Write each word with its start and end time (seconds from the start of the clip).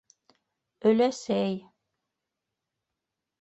Өләсәй... 0.91 1.59